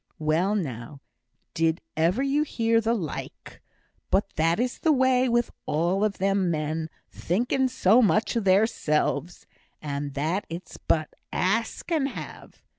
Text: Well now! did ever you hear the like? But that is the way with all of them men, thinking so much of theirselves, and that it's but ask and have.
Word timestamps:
Well 0.17 0.55
now! 0.55 0.99
did 1.53 1.79
ever 1.95 2.23
you 2.23 2.41
hear 2.41 2.81
the 2.81 2.95
like? 2.95 3.61
But 4.09 4.33
that 4.35 4.59
is 4.59 4.79
the 4.79 4.91
way 4.91 5.29
with 5.29 5.51
all 5.67 6.03
of 6.03 6.17
them 6.17 6.49
men, 6.49 6.89
thinking 7.11 7.67
so 7.67 8.01
much 8.01 8.35
of 8.35 8.43
theirselves, 8.43 9.45
and 9.79 10.15
that 10.15 10.47
it's 10.49 10.77
but 10.77 11.13
ask 11.31 11.91
and 11.91 12.07
have. 12.09 12.63